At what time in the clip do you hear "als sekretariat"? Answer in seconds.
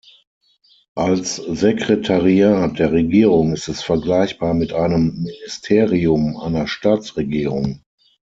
0.97-2.79